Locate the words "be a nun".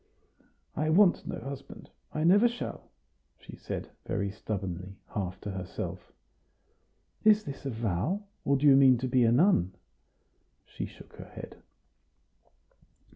9.07-9.75